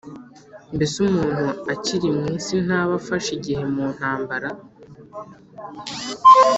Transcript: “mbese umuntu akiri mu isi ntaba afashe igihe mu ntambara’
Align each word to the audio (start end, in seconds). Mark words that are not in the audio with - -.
“mbese 0.75 0.95
umuntu 1.07 1.45
akiri 1.73 2.07
mu 2.17 2.25
isi 2.37 2.55
ntaba 2.65 2.93
afashe 2.99 3.29
igihe 3.37 3.63
mu 3.73 3.85
ntambara’ 3.95 4.49